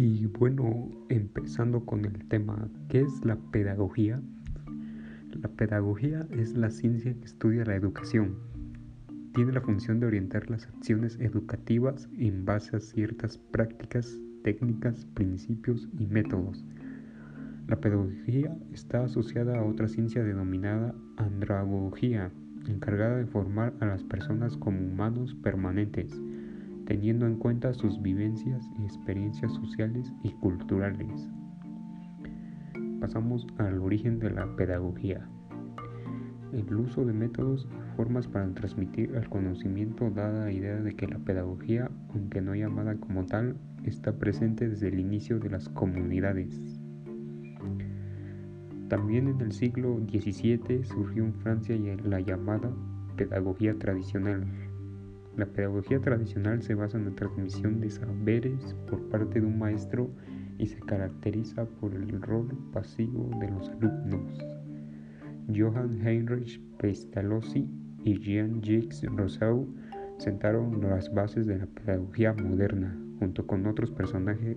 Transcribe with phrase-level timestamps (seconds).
[0.00, 4.22] Y bueno, empezando con el tema, ¿qué es la pedagogía?
[5.42, 8.36] La pedagogía es la ciencia que estudia la educación.
[9.34, 15.88] Tiene la función de orientar las acciones educativas en base a ciertas prácticas, técnicas, principios
[15.98, 16.64] y métodos.
[17.66, 22.30] La pedagogía está asociada a otra ciencia denominada andragogía,
[22.68, 26.20] encargada de formar a las personas como humanos permanentes
[26.88, 31.28] teniendo en cuenta sus vivencias y experiencias sociales y culturales.
[32.98, 35.28] Pasamos al origen de la pedagogía.
[36.50, 41.06] El uso de métodos y formas para transmitir el conocimiento da la idea de que
[41.06, 46.58] la pedagogía, aunque no llamada como tal, está presente desde el inicio de las comunidades.
[48.88, 52.72] También en el siglo XVII surgió en Francia la llamada
[53.14, 54.46] pedagogía tradicional,
[55.38, 60.10] la pedagogía tradicional se basa en la transmisión de saberes por parte de un maestro
[60.58, 64.44] y se caracteriza por el rol pasivo de los alumnos.
[65.54, 67.68] Johann Heinrich Pestalozzi
[68.04, 69.68] y Jean-Jacques Rousseau
[70.18, 74.56] sentaron las bases de la pedagogía moderna, junto con otros personajes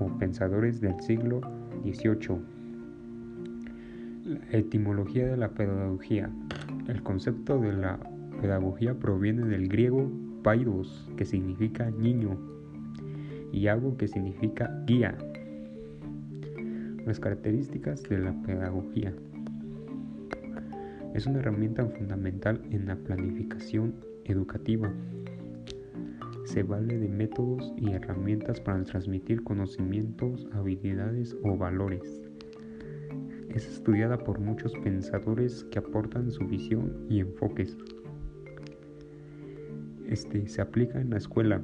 [0.00, 1.42] o pensadores del siglo
[1.84, 2.40] XVIII.
[4.24, 6.30] La etimología de la pedagogía.
[6.88, 7.98] El concepto de la
[8.40, 10.10] Pedagogía proviene del griego
[10.42, 12.38] paidos, que significa niño,
[13.52, 15.16] y ago, que significa guía.
[17.06, 19.12] Las características de la pedagogía.
[21.14, 24.92] Es una herramienta fundamental en la planificación educativa.
[26.44, 32.22] Se vale de métodos y herramientas para transmitir conocimientos, habilidades o valores.
[33.48, 37.78] Es estudiada por muchos pensadores que aportan su visión y enfoques
[40.16, 41.60] este, se aplica en la escuela,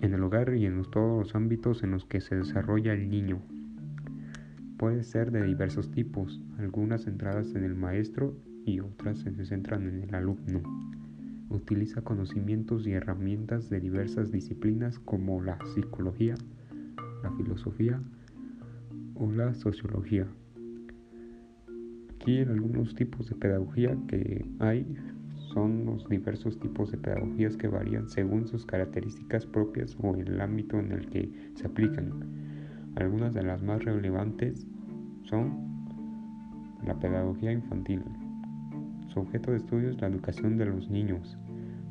[0.00, 3.42] en el hogar y en todos los ámbitos en los que se desarrolla el niño.
[4.78, 10.04] Puede ser de diversos tipos, algunas centradas en el maestro y otras se centran en
[10.04, 10.62] el alumno.
[11.48, 16.36] Utiliza conocimientos y herramientas de diversas disciplinas como la psicología,
[17.24, 18.00] la filosofía
[19.16, 20.28] o la sociología.
[22.14, 24.86] Aquí algunos tipos de pedagogía que hay
[25.52, 30.78] son los diversos tipos de pedagogías que varían según sus características propias o el ámbito
[30.78, 32.12] en el que se aplican.
[32.96, 34.66] Algunas de las más relevantes
[35.24, 35.70] son
[36.84, 38.02] la pedagogía infantil.
[39.08, 41.36] Su objeto de estudio es la educación de los niños.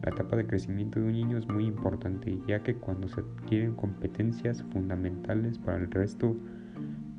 [0.03, 3.75] La etapa de crecimiento de un niño es muy importante, ya que cuando se adquieren
[3.75, 6.37] competencias fundamentales para el resto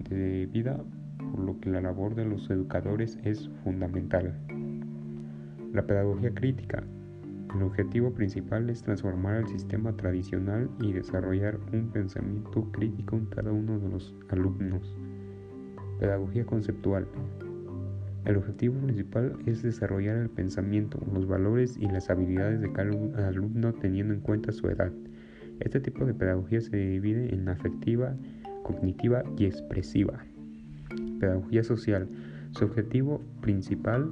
[0.09, 0.83] de vida,
[1.19, 4.35] por lo que la labor de los educadores es fundamental.
[5.73, 6.83] La pedagogía crítica.
[7.55, 13.53] El objetivo principal es transformar el sistema tradicional y desarrollar un pensamiento crítico en cada
[13.53, 14.97] uno de los alumnos.
[16.01, 17.07] Pedagogía conceptual.
[18.25, 22.91] El objetivo principal es desarrollar el pensamiento, los valores y las habilidades de cada
[23.29, 24.91] alumno teniendo en cuenta su edad.
[25.61, 28.17] Este tipo de pedagogía se divide en afectiva,
[28.65, 30.25] cognitiva y expresiva.
[31.21, 32.09] Pedagogía social.
[32.51, 34.11] Su objetivo principal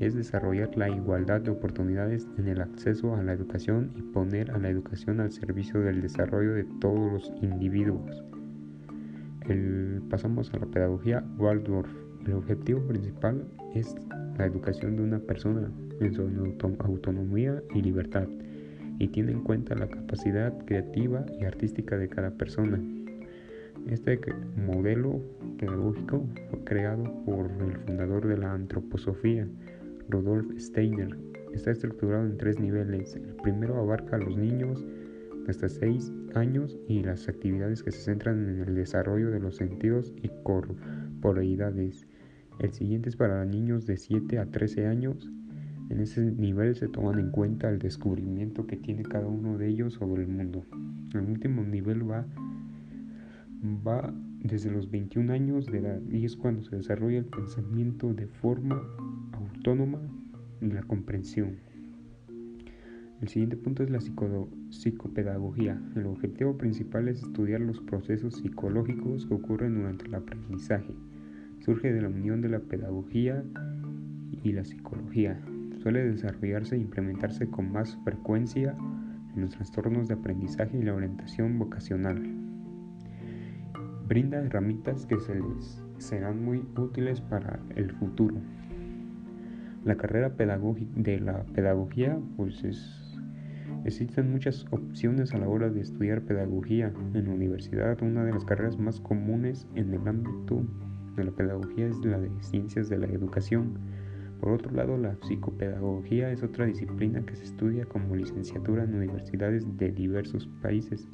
[0.00, 4.58] es desarrollar la igualdad de oportunidades en el acceso a la educación y poner a
[4.58, 8.24] la educación al servicio del desarrollo de todos los individuos.
[10.10, 11.90] pasamos a la pedagogía Waldorf.
[12.26, 13.44] El objetivo principal
[13.74, 13.94] es
[14.38, 15.70] la educación de una persona
[16.00, 16.22] en su
[16.80, 18.28] autonomía y libertad
[18.98, 22.80] y tiene en cuenta la capacidad creativa y artística de cada persona.
[23.88, 24.20] Este
[24.56, 25.20] modelo
[25.58, 29.48] pedagógico fue creado por el fundador de la antroposofía,
[30.12, 31.16] Rudolf Steiner.
[31.54, 33.16] Está estructurado en tres niveles.
[33.16, 34.84] El primero abarca a los niños
[35.48, 40.12] hasta 6 años y las actividades que se centran en el desarrollo de los sentidos
[40.22, 42.06] y corporeidades.
[42.60, 45.30] El siguiente es para niños de 7 a 13 años.
[45.88, 49.94] En ese nivel se toman en cuenta el descubrimiento que tiene cada uno de ellos
[49.94, 50.64] sobre el mundo.
[51.14, 52.26] El último nivel va,
[53.64, 58.26] va desde los 21 años de edad y es cuando se desarrolla el pensamiento de
[58.26, 58.82] forma
[59.32, 60.00] autónoma
[60.60, 61.56] y la comprensión.
[63.20, 64.00] El siguiente punto es la
[64.70, 65.80] psicopedagogía.
[65.94, 70.92] El objetivo principal es estudiar los procesos psicológicos que ocurren durante el aprendizaje.
[71.60, 73.44] Surge de la unión de la pedagogía
[74.42, 75.40] y la psicología.
[75.78, 78.76] Suele desarrollarse e implementarse con más frecuencia
[79.36, 82.41] en los trastornos de aprendizaje y la orientación vocacional.
[84.06, 88.36] Brinda herramientas que se les serán muy útiles para el futuro.
[89.84, 93.02] La carrera de la pedagogía pues es
[93.84, 96.92] Existen muchas opciones a la hora de estudiar pedagogía.
[97.14, 100.62] En la universidad, una de las carreras más comunes en el ámbito
[101.16, 103.78] de la pedagogía es la de ciencias de la educación.
[104.40, 109.64] Por otro lado, la psicopedagogía es otra disciplina que se estudia como licenciatura en universidades
[109.76, 111.08] de diversos países,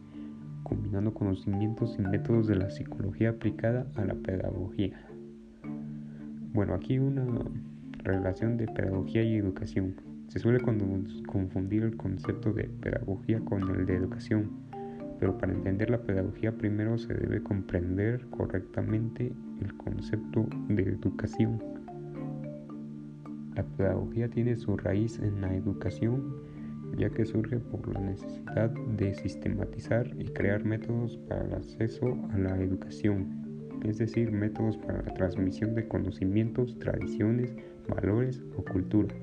[0.68, 5.00] combinando conocimientos y métodos de la psicología aplicada a la pedagogía.
[6.52, 7.26] Bueno, aquí una
[8.04, 9.94] relación de pedagogía y educación.
[10.28, 14.50] Se suele confundir el concepto de pedagogía con el de educación,
[15.18, 21.62] pero para entender la pedagogía primero se debe comprender correctamente el concepto de educación.
[23.54, 26.34] La pedagogía tiene su raíz en la educación,
[26.98, 32.38] ya que surge por la necesidad de sistematizar y crear métodos para el acceso a
[32.38, 37.54] la educación, es decir, métodos para la transmisión de conocimientos, tradiciones,
[37.88, 39.14] valores o cultura.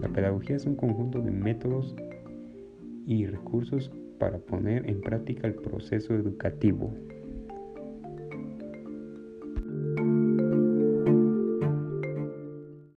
[0.00, 1.94] La pedagogía es un conjunto de métodos
[3.06, 6.94] y recursos para poner en práctica el proceso educativo.